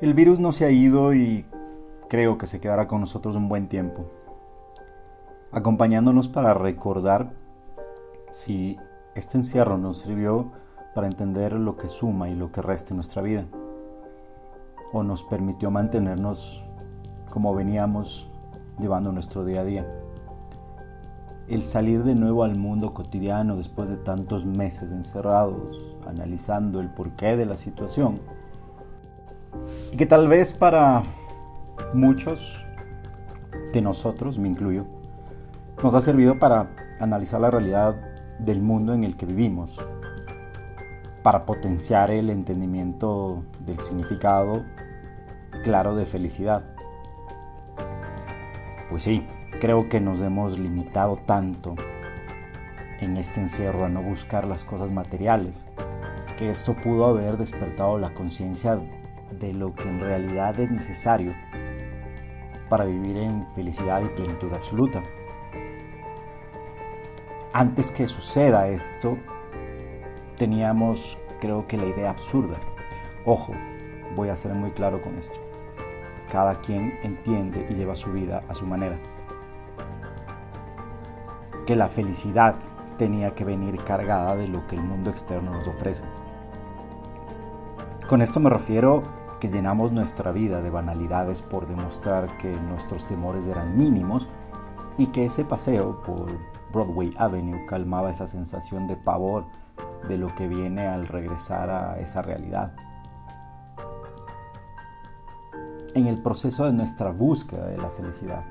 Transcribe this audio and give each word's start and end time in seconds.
El 0.00 0.14
virus 0.14 0.40
no 0.40 0.50
se 0.50 0.64
ha 0.64 0.70
ido 0.70 1.12
y 1.12 1.44
creo 2.08 2.38
que 2.38 2.46
se 2.46 2.58
quedará 2.58 2.88
con 2.88 3.02
nosotros 3.02 3.36
un 3.36 3.50
buen 3.50 3.68
tiempo, 3.68 4.06
acompañándonos 5.52 6.26
para 6.26 6.54
recordar 6.54 7.34
si 8.30 8.78
este 9.14 9.36
encierro 9.36 9.76
nos 9.76 9.98
sirvió 9.98 10.52
para 10.94 11.06
entender 11.06 11.52
lo 11.52 11.76
que 11.76 11.90
suma 11.90 12.30
y 12.30 12.34
lo 12.34 12.50
que 12.50 12.62
resta 12.62 12.94
en 12.94 12.96
nuestra 12.96 13.20
vida, 13.20 13.44
o 14.90 15.02
nos 15.02 15.22
permitió 15.22 15.70
mantenernos 15.70 16.64
como 17.28 17.54
veníamos 17.54 18.26
llevando 18.78 19.12
nuestro 19.12 19.44
día 19.44 19.60
a 19.60 19.64
día. 19.64 19.86
El 21.46 21.62
salir 21.62 22.04
de 22.04 22.14
nuevo 22.14 22.42
al 22.42 22.56
mundo 22.56 22.94
cotidiano 22.94 23.54
después 23.54 23.90
de 23.90 23.98
tantos 23.98 24.46
meses 24.46 24.92
encerrados, 24.92 25.78
analizando 26.06 26.80
el 26.80 26.88
porqué 26.88 27.36
de 27.36 27.44
la 27.44 27.58
situación, 27.58 28.18
que 30.00 30.06
tal 30.06 30.28
vez 30.28 30.54
para 30.54 31.02
muchos 31.92 32.64
de 33.74 33.82
nosotros, 33.82 34.38
me 34.38 34.48
incluyo, 34.48 34.86
nos 35.82 35.94
ha 35.94 36.00
servido 36.00 36.38
para 36.38 36.70
analizar 37.00 37.38
la 37.38 37.50
realidad 37.50 37.96
del 38.38 38.62
mundo 38.62 38.94
en 38.94 39.04
el 39.04 39.18
que 39.18 39.26
vivimos, 39.26 39.76
para 41.22 41.44
potenciar 41.44 42.10
el 42.10 42.30
entendimiento 42.30 43.44
del 43.66 43.78
significado 43.80 44.64
claro 45.64 45.94
de 45.94 46.06
felicidad. 46.06 46.64
Pues 48.88 49.02
sí, 49.02 49.26
creo 49.60 49.90
que 49.90 50.00
nos 50.00 50.22
hemos 50.22 50.58
limitado 50.58 51.18
tanto 51.26 51.74
en 53.00 53.18
este 53.18 53.40
encierro 53.40 53.84
a 53.84 53.90
no 53.90 54.00
buscar 54.00 54.46
las 54.46 54.64
cosas 54.64 54.92
materiales, 54.92 55.66
que 56.38 56.48
esto 56.48 56.74
pudo 56.74 57.04
haber 57.04 57.36
despertado 57.36 57.98
la 57.98 58.14
conciencia 58.14 58.80
de 59.30 59.52
lo 59.52 59.74
que 59.74 59.88
en 59.88 60.00
realidad 60.00 60.58
es 60.58 60.70
necesario 60.70 61.34
para 62.68 62.84
vivir 62.84 63.16
en 63.16 63.46
felicidad 63.54 64.02
y 64.02 64.08
plenitud 64.08 64.52
absoluta. 64.52 65.02
Antes 67.52 67.90
que 67.90 68.06
suceda 68.06 68.68
esto, 68.68 69.18
teníamos 70.36 71.18
creo 71.40 71.66
que 71.66 71.76
la 71.76 71.86
idea 71.86 72.10
absurda. 72.10 72.56
Ojo, 73.24 73.52
voy 74.14 74.28
a 74.28 74.36
ser 74.36 74.54
muy 74.54 74.70
claro 74.70 75.02
con 75.02 75.16
esto. 75.18 75.38
Cada 76.30 76.60
quien 76.60 76.98
entiende 77.02 77.66
y 77.68 77.74
lleva 77.74 77.96
su 77.96 78.12
vida 78.12 78.44
a 78.48 78.54
su 78.54 78.66
manera. 78.66 78.98
Que 81.66 81.74
la 81.74 81.88
felicidad 81.88 82.54
tenía 82.98 83.34
que 83.34 83.44
venir 83.44 83.82
cargada 83.84 84.36
de 84.36 84.46
lo 84.46 84.66
que 84.66 84.76
el 84.76 84.82
mundo 84.82 85.10
externo 85.10 85.50
nos 85.52 85.66
ofrece. 85.66 86.04
Con 88.06 88.22
esto 88.22 88.40
me 88.40 88.50
refiero 88.50 89.02
que 89.40 89.48
llenamos 89.48 89.90
nuestra 89.90 90.30
vida 90.32 90.60
de 90.60 90.70
banalidades 90.70 91.40
por 91.40 91.66
demostrar 91.66 92.36
que 92.36 92.54
nuestros 92.54 93.06
temores 93.06 93.46
eran 93.46 93.76
mínimos 93.76 94.28
y 94.98 95.06
que 95.06 95.24
ese 95.24 95.44
paseo 95.44 96.02
por 96.02 96.30
Broadway 96.72 97.12
Avenue 97.16 97.64
calmaba 97.66 98.10
esa 98.10 98.26
sensación 98.26 98.86
de 98.86 98.96
pavor 98.96 99.46
de 100.06 100.18
lo 100.18 100.34
que 100.34 100.46
viene 100.46 100.86
al 100.86 101.08
regresar 101.08 101.70
a 101.70 101.98
esa 101.98 102.20
realidad. 102.20 102.74
En 105.94 106.06
el 106.06 106.22
proceso 106.22 106.66
de 106.66 106.72
nuestra 106.72 107.10
búsqueda 107.10 107.66
de 107.66 107.78
la 107.78 107.88
felicidad, 107.90 108.44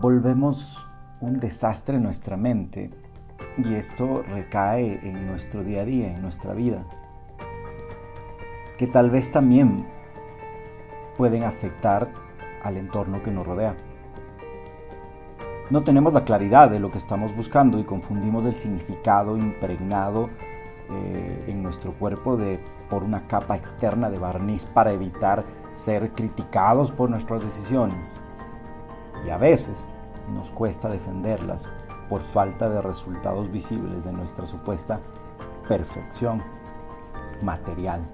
volvemos 0.00 0.84
un 1.20 1.38
desastre 1.38 1.96
en 1.96 2.04
nuestra 2.04 2.36
mente 2.36 2.90
y 3.58 3.74
esto 3.74 4.22
recae 4.22 5.06
en 5.06 5.26
nuestro 5.26 5.62
día 5.62 5.82
a 5.82 5.84
día, 5.84 6.14
en 6.14 6.22
nuestra 6.22 6.54
vida 6.54 6.84
que 8.78 8.86
tal 8.86 9.10
vez 9.10 9.30
también 9.30 9.84
pueden 11.18 11.42
afectar 11.42 12.08
al 12.62 12.76
entorno 12.76 13.22
que 13.22 13.32
nos 13.32 13.46
rodea. 13.46 13.76
No 15.68 15.82
tenemos 15.82 16.14
la 16.14 16.24
claridad 16.24 16.70
de 16.70 16.78
lo 16.78 16.90
que 16.90 16.96
estamos 16.96 17.36
buscando 17.36 17.78
y 17.78 17.84
confundimos 17.84 18.46
el 18.46 18.54
significado 18.54 19.36
impregnado 19.36 20.30
eh, 20.90 21.44
en 21.48 21.62
nuestro 21.62 21.92
cuerpo 21.92 22.36
de, 22.38 22.58
por 22.88 23.02
una 23.02 23.26
capa 23.26 23.56
externa 23.56 24.08
de 24.08 24.18
barniz 24.18 24.64
para 24.64 24.92
evitar 24.92 25.44
ser 25.72 26.12
criticados 26.12 26.90
por 26.90 27.10
nuestras 27.10 27.44
decisiones. 27.44 28.18
Y 29.26 29.30
a 29.30 29.36
veces 29.36 29.86
nos 30.32 30.50
cuesta 30.50 30.88
defenderlas 30.88 31.70
por 32.08 32.20
falta 32.20 32.70
de 32.70 32.80
resultados 32.80 33.50
visibles 33.50 34.04
de 34.04 34.12
nuestra 34.12 34.46
supuesta 34.46 35.00
perfección 35.68 36.42
material 37.42 38.08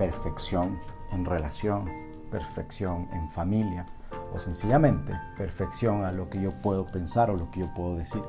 perfección 0.00 0.80
en 1.12 1.26
relación, 1.26 1.84
perfección 2.30 3.06
en 3.12 3.30
familia 3.30 3.84
o 4.32 4.38
sencillamente 4.38 5.12
perfección 5.36 6.06
a 6.06 6.10
lo 6.10 6.30
que 6.30 6.40
yo 6.40 6.52
puedo 6.62 6.86
pensar 6.86 7.28
o 7.30 7.36
lo 7.36 7.50
que 7.50 7.60
yo 7.60 7.74
puedo 7.74 7.96
decir. 7.96 8.22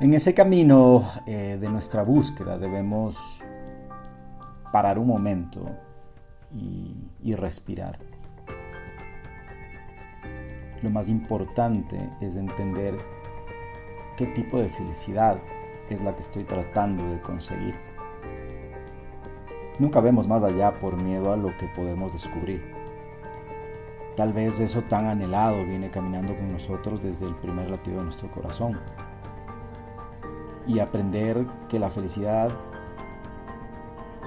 En 0.00 0.12
ese 0.12 0.34
camino 0.34 1.08
eh, 1.24 1.56
de 1.60 1.68
nuestra 1.68 2.02
búsqueda 2.02 2.58
debemos 2.58 3.16
parar 4.72 4.98
un 4.98 5.06
momento 5.06 5.64
y 7.22 7.34
respirar. 7.36 8.00
Lo 10.82 10.90
más 10.90 11.08
importante 11.08 12.10
es 12.20 12.34
entender 12.34 12.98
qué 14.16 14.26
tipo 14.26 14.58
de 14.58 14.68
felicidad 14.68 15.38
es 15.90 16.00
la 16.00 16.12
que 16.16 16.22
estoy 16.22 16.42
tratando 16.42 17.08
de 17.08 17.20
conseguir. 17.20 17.83
Nunca 19.78 20.00
vemos 20.00 20.28
más 20.28 20.44
allá 20.44 20.78
por 20.78 21.02
miedo 21.02 21.32
a 21.32 21.36
lo 21.36 21.56
que 21.58 21.66
podemos 21.66 22.12
descubrir. 22.12 22.62
Tal 24.16 24.32
vez 24.32 24.60
eso 24.60 24.82
tan 24.82 25.06
anhelado 25.06 25.64
viene 25.64 25.90
caminando 25.90 26.36
con 26.36 26.52
nosotros 26.52 27.02
desde 27.02 27.26
el 27.26 27.34
primer 27.34 27.68
latido 27.68 27.98
de 27.98 28.04
nuestro 28.04 28.30
corazón. 28.30 28.80
Y 30.68 30.78
aprender 30.78 31.44
que 31.68 31.80
la 31.80 31.90
felicidad 31.90 32.52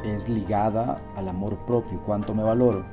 es 0.03 0.27
ligada 0.27 1.01
al 1.15 1.29
amor 1.29 1.57
propio, 1.59 2.01
cuánto 2.05 2.35
me 2.35 2.43
valoro. 2.43 2.83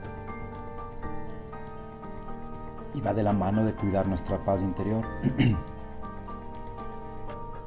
Y 2.94 3.00
va 3.00 3.12
de 3.12 3.24
la 3.24 3.32
mano 3.32 3.64
de 3.64 3.74
cuidar 3.74 4.06
nuestra 4.06 4.44
paz 4.44 4.62
interior. 4.62 5.04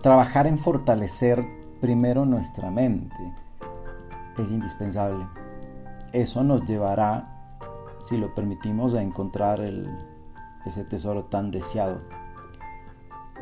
Trabajar 0.01 0.47
en 0.47 0.57
fortalecer 0.57 1.45
primero 1.81 2.25
nuestra 2.25 2.71
mente 2.71 3.46
es 4.37 4.51
indispensable. 4.51 5.27
Eso 6.13 6.43
nos 6.43 6.65
llevará, 6.65 7.57
si 8.03 8.17
lo 8.17 8.33
permitimos, 8.33 8.93
a 8.93 9.01
encontrar 9.01 9.61
ese 10.65 10.83
tesoro 10.85 11.25
tan 11.25 11.51
deseado 11.51 12.01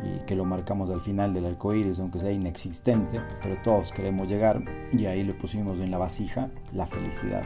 y 0.04 0.20
que 0.26 0.36
lo 0.36 0.46
marcamos 0.46 0.90
al 0.90 1.02
final 1.02 1.34
del 1.34 1.46
arco 1.46 1.74
iris, 1.74 2.00
aunque 2.00 2.20
sea 2.20 2.32
inexistente, 2.32 3.22
pero 3.42 3.58
todos 3.64 3.92
queremos 3.92 4.28
llegar 4.28 4.64
y 4.92 5.06
ahí 5.06 5.24
le 5.24 5.34
pusimos 5.34 5.80
en 5.80 5.92
la 5.92 5.98
vasija 5.98 6.50
la 6.74 6.86
felicidad. 6.88 7.44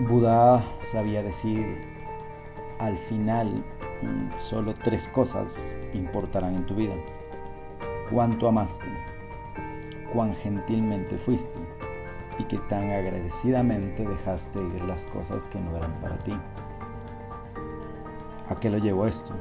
Buda 0.00 0.62
sabía 0.80 1.22
decir, 1.22 1.80
al 2.80 2.98
final 2.98 3.64
mm, 4.02 4.38
solo 4.38 4.74
tres 4.74 5.08
cosas 5.08 5.64
importarán 5.94 6.56
en 6.56 6.66
tu 6.66 6.74
vida. 6.74 6.94
Cuánto 8.10 8.48
amaste, 8.48 8.90
cuán 10.14 10.34
gentilmente 10.36 11.18
fuiste 11.18 11.58
y 12.38 12.44
que 12.44 12.58
tan 12.58 12.90
agradecidamente 12.90 14.06
dejaste 14.06 14.60
ir 14.60 14.82
las 14.84 15.06
cosas 15.06 15.46
que 15.46 15.60
no 15.60 15.76
eran 15.76 15.92
para 16.00 16.16
ti. 16.18 16.32
¿A 18.48 18.54
qué 18.54 18.70
lo 18.70 18.78
llevo 18.78 19.06
esto? 19.06 19.34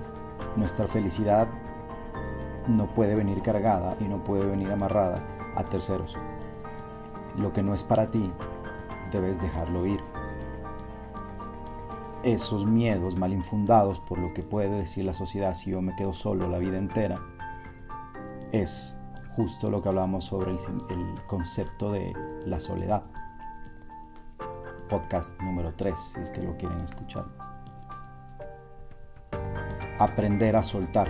Nuestra 0.56 0.88
felicidad 0.88 1.48
no 2.68 2.88
puede 2.88 3.16
venir 3.16 3.42
cargada 3.42 3.96
y 4.00 4.06
no 4.06 4.24
puede 4.24 4.46
venir 4.46 4.72
amarrada 4.72 5.24
a 5.56 5.64
terceros. 5.64 6.18
Lo 7.38 7.54
que 7.54 7.64
no 7.64 7.74
es 7.74 7.84
para 7.84 8.10
ti, 8.10 8.32
debes 9.12 9.42
dejarlo 9.42 9.86
ir. 9.86 10.00
Esos 12.24 12.66
miedos 12.66 13.18
mal 13.18 13.34
infundados 13.34 14.00
por 14.00 14.18
lo 14.18 14.34
que 14.34 14.44
puede 14.44 14.70
decir 14.70 15.04
la 15.04 15.14
sociedad 15.14 15.54
si 15.54 15.72
yo 15.72 15.82
me 15.82 15.96
quedo 15.96 16.14
solo 16.14 16.48
la 16.48 16.58
vida 16.58 16.78
entera, 16.78 17.20
es 18.54 18.96
justo 19.36 19.70
lo 19.70 19.82
que 19.82 19.90
hablamos 19.90 20.26
sobre 20.26 20.52
el, 20.52 20.58
concepto 21.28 21.92
de 21.92 22.14
la 22.46 22.60
soledad. 22.60 23.04
Podcast 24.90 25.40
número 25.42 25.74
3, 25.74 25.98
si 25.98 26.20
es 26.20 26.30
que 26.30 26.42
lo 26.42 26.56
quieren 26.56 26.80
escuchar. 26.82 27.26
Aprender 29.98 30.56
a 30.56 30.64
soltar. 30.64 31.10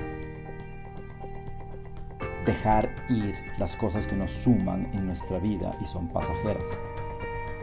Dejar 2.45 2.89
ir 3.09 3.35
las 3.57 3.75
cosas 3.75 4.07
que 4.07 4.15
nos 4.15 4.31
suman 4.31 4.89
en 4.93 5.05
nuestra 5.05 5.39
vida 5.39 5.75
y 5.81 5.85
son 5.85 6.07
pasajeras. 6.07 6.77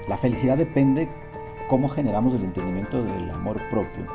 La 0.09 0.17
felicidad 0.17 0.59
depende 0.59 1.09
cómo 1.69 1.89
generamos 1.89 2.35
el 2.35 2.45
entendimiento 2.45 3.03
del 3.03 3.31
amor 3.31 3.61
propio 3.71 4.07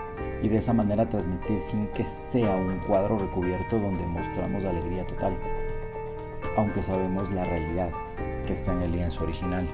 y 0.44 0.50
de 0.50 0.58
esa 0.58 0.74
manera 0.74 1.08
transmitir 1.08 1.60
sin 1.62 1.88
que 1.88 2.04
sea 2.04 2.56
un 2.56 2.80
cuadro 2.80 3.18
recubierto 3.18 3.80
donde 3.80 4.06
mostramos 4.06 4.66
alegría 4.66 5.08
total 5.08 5.38
aunque 6.58 6.82
sabemos 6.82 7.32
la 7.32 7.46
realidad 7.46 7.90
que 8.46 8.54
está 8.54 8.74
en 8.74 8.82
el 8.82 8.92
lienzo 8.92 9.24
original. 9.24 9.68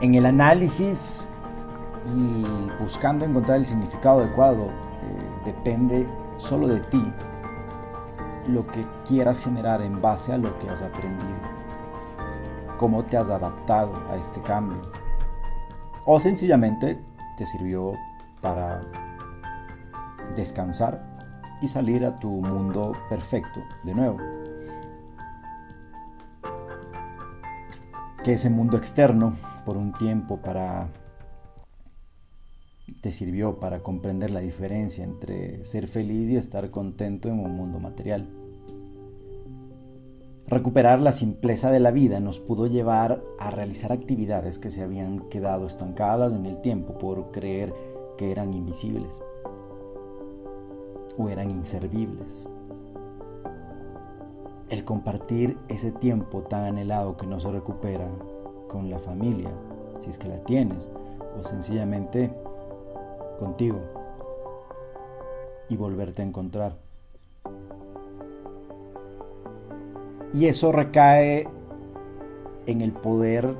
En 0.00 0.14
el 0.14 0.26
análisis 0.26 1.30
y 2.14 2.44
buscando 2.82 3.24
encontrar 3.24 3.58
el 3.58 3.66
significado 3.66 4.20
adecuado, 4.20 4.66
eh, 4.66 4.72
depende 5.46 6.06
solo 6.36 6.68
de 6.68 6.80
ti 6.80 7.02
lo 8.48 8.66
que 8.66 8.84
quieras 9.04 9.40
generar 9.40 9.82
en 9.82 10.00
base 10.00 10.32
a 10.32 10.38
lo 10.38 10.56
que 10.58 10.70
has 10.70 10.82
aprendido, 10.82 11.34
cómo 12.78 13.04
te 13.04 13.16
has 13.16 13.28
adaptado 13.30 13.92
a 14.10 14.16
este 14.16 14.40
cambio, 14.42 14.80
o 16.04 16.20
sencillamente 16.20 17.02
te 17.36 17.46
sirvió 17.46 17.94
para 18.40 18.82
descansar 20.36 21.02
y 21.60 21.68
salir 21.68 22.04
a 22.04 22.18
tu 22.18 22.28
mundo 22.28 22.92
perfecto 23.08 23.60
de 23.82 23.94
nuevo. 23.94 24.18
Que 28.26 28.32
ese 28.32 28.50
mundo 28.50 28.76
externo 28.76 29.38
por 29.64 29.76
un 29.76 29.92
tiempo 29.92 30.38
para 30.38 30.88
te 33.00 33.12
sirvió 33.12 33.60
para 33.60 33.84
comprender 33.84 34.32
la 34.32 34.40
diferencia 34.40 35.04
entre 35.04 35.62
ser 35.62 35.86
feliz 35.86 36.28
y 36.30 36.36
estar 36.36 36.72
contento 36.72 37.28
en 37.28 37.38
un 37.38 37.54
mundo 37.54 37.78
material. 37.78 38.28
Recuperar 40.48 40.98
la 40.98 41.12
simpleza 41.12 41.70
de 41.70 41.78
la 41.78 41.92
vida 41.92 42.18
nos 42.18 42.40
pudo 42.40 42.66
llevar 42.66 43.22
a 43.38 43.52
realizar 43.52 43.92
actividades 43.92 44.58
que 44.58 44.70
se 44.70 44.82
habían 44.82 45.20
quedado 45.28 45.64
estancadas 45.64 46.34
en 46.34 46.46
el 46.46 46.60
tiempo 46.60 46.98
por 46.98 47.30
creer 47.30 47.72
que 48.18 48.32
eran 48.32 48.54
invisibles 48.54 49.22
o 51.16 51.28
eran 51.28 51.48
inservibles. 51.52 52.48
El 54.68 54.84
compartir 54.84 55.56
ese 55.68 55.92
tiempo 55.92 56.42
tan 56.42 56.64
anhelado 56.64 57.16
que 57.16 57.26
no 57.26 57.38
se 57.38 57.52
recupera 57.52 58.08
con 58.68 58.90
la 58.90 58.98
familia, 58.98 59.50
si 60.00 60.10
es 60.10 60.18
que 60.18 60.28
la 60.28 60.42
tienes, 60.44 60.90
o 61.38 61.44
sencillamente 61.44 62.32
contigo 63.38 63.78
y 65.68 65.76
volverte 65.76 66.22
a 66.22 66.24
encontrar. 66.24 66.76
Y 70.32 70.46
eso 70.46 70.72
recae 70.72 71.48
en 72.66 72.80
el 72.80 72.92
poder 72.92 73.54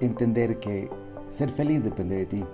entender 0.00 0.58
que 0.58 0.90
ser 1.28 1.50
feliz 1.50 1.84
depende 1.84 2.16
de 2.16 2.26
ti. 2.26 2.44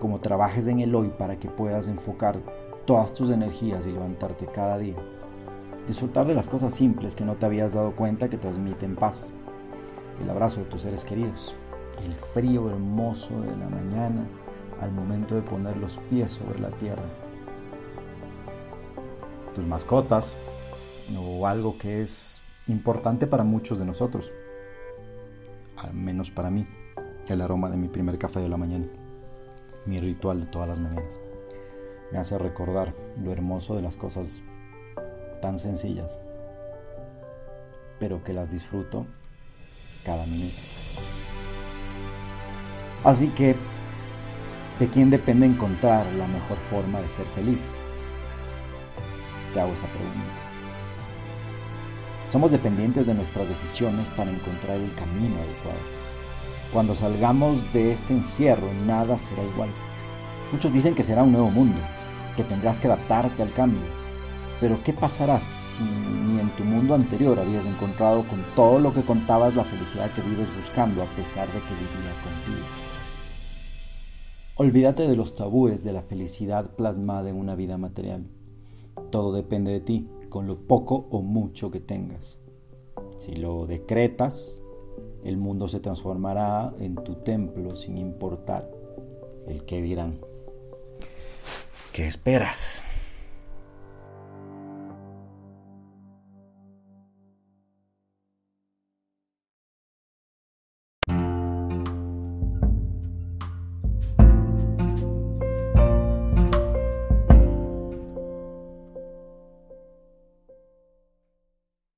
Como 0.00 0.20
trabajes 0.20 0.66
en 0.66 0.80
el 0.80 0.94
hoy 0.94 1.10
para 1.16 1.38
que 1.38 1.48
puedas 1.48 1.88
enfocar 1.88 2.40
todas 2.84 3.14
tus 3.14 3.30
energías 3.30 3.86
y 3.86 3.92
levantarte 3.92 4.46
cada 4.46 4.78
día. 4.78 4.96
Disfrutar 5.88 6.26
de 6.26 6.34
las 6.34 6.48
cosas 6.48 6.74
simples 6.74 7.16
que 7.16 7.24
no 7.24 7.36
te 7.36 7.46
habías 7.46 7.72
dado 7.72 7.96
cuenta 7.96 8.28
que 8.28 8.36
transmiten 8.36 8.94
paz. 8.94 9.32
El 10.22 10.28
abrazo 10.28 10.60
de 10.60 10.66
tus 10.66 10.82
seres 10.82 11.02
queridos. 11.02 11.54
El 12.04 12.14
frío 12.14 12.68
hermoso 12.68 13.40
de 13.40 13.56
la 13.56 13.70
mañana 13.70 14.26
al 14.82 14.92
momento 14.92 15.34
de 15.34 15.40
poner 15.40 15.78
los 15.78 15.96
pies 16.10 16.32
sobre 16.32 16.60
la 16.60 16.68
tierra. 16.72 17.04
Tus 19.54 19.64
mascotas 19.64 20.36
o 21.18 21.46
algo 21.46 21.78
que 21.78 22.02
es 22.02 22.42
importante 22.66 23.26
para 23.26 23.42
muchos 23.42 23.78
de 23.78 23.86
nosotros, 23.86 24.30
al 25.78 25.94
menos 25.94 26.30
para 26.30 26.50
mí, 26.50 26.66
el 27.28 27.40
aroma 27.40 27.70
de 27.70 27.78
mi 27.78 27.88
primer 27.88 28.18
café 28.18 28.40
de 28.40 28.50
la 28.50 28.58
mañana, 28.58 28.86
mi 29.86 30.00
ritual 30.00 30.40
de 30.40 30.46
todas 30.48 30.68
las 30.68 30.80
mañanas. 30.80 31.18
Me 32.12 32.18
hace 32.18 32.36
recordar 32.36 32.94
lo 33.16 33.32
hermoso 33.32 33.74
de 33.74 33.82
las 33.82 33.96
cosas 33.96 34.42
tan 35.40 35.58
sencillas, 35.58 36.18
pero 37.98 38.22
que 38.24 38.34
las 38.34 38.50
disfruto 38.50 39.06
cada 40.04 40.24
minuto. 40.26 40.56
Así 43.04 43.28
que 43.28 43.56
¿De 44.78 44.88
quién 44.88 45.10
depende 45.10 45.44
encontrar 45.44 46.06
la 46.12 46.28
mejor 46.28 46.56
forma 46.70 47.00
de 47.00 47.08
ser 47.08 47.26
feliz? 47.34 47.72
Te 49.52 49.60
hago 49.60 49.72
esa 49.72 49.88
pregunta. 49.88 50.40
Somos 52.30 52.52
dependientes 52.52 53.06
de 53.08 53.14
nuestras 53.14 53.48
decisiones 53.48 54.08
para 54.10 54.30
encontrar 54.30 54.76
el 54.76 54.94
camino 54.94 55.34
adecuado. 55.34 55.80
Cuando 56.72 56.94
salgamos 56.94 57.72
de 57.72 57.90
este 57.90 58.12
encierro, 58.12 58.68
nada 58.86 59.18
será 59.18 59.42
igual. 59.42 59.70
Muchos 60.52 60.72
dicen 60.72 60.94
que 60.94 61.02
será 61.02 61.24
un 61.24 61.32
nuevo 61.32 61.50
mundo, 61.50 61.80
que 62.36 62.44
tendrás 62.44 62.78
que 62.78 62.86
adaptarte 62.86 63.42
al 63.42 63.52
cambio. 63.52 63.97
Pero 64.60 64.82
¿qué 64.82 64.92
pasará 64.92 65.40
si 65.40 65.84
ni 65.84 66.40
en 66.40 66.50
tu 66.50 66.64
mundo 66.64 66.94
anterior 66.94 67.38
habías 67.38 67.64
encontrado 67.64 68.24
con 68.24 68.42
todo 68.56 68.80
lo 68.80 68.92
que 68.92 69.02
contabas 69.02 69.54
la 69.54 69.64
felicidad 69.64 70.12
que 70.12 70.22
vives 70.22 70.54
buscando 70.56 71.02
a 71.02 71.06
pesar 71.06 71.46
de 71.46 71.60
que 71.60 71.74
vivía 71.74 72.12
contigo? 72.24 72.66
Olvídate 74.56 75.06
de 75.06 75.14
los 75.14 75.36
tabúes 75.36 75.84
de 75.84 75.92
la 75.92 76.02
felicidad 76.02 76.74
plasmada 76.74 77.30
en 77.30 77.36
una 77.36 77.54
vida 77.54 77.78
material. 77.78 78.26
Todo 79.12 79.32
depende 79.32 79.70
de 79.70 79.80
ti, 79.80 80.08
con 80.28 80.48
lo 80.48 80.66
poco 80.66 81.06
o 81.10 81.22
mucho 81.22 81.70
que 81.70 81.78
tengas. 81.78 82.38
Si 83.18 83.36
lo 83.36 83.66
decretas, 83.66 84.60
el 85.22 85.36
mundo 85.36 85.68
se 85.68 85.78
transformará 85.78 86.74
en 86.80 86.96
tu 86.96 87.14
templo 87.14 87.76
sin 87.76 87.96
importar 87.96 88.68
el 89.46 89.64
que 89.64 89.80
dirán. 89.80 90.18
¿Qué 91.92 92.08
esperas? 92.08 92.82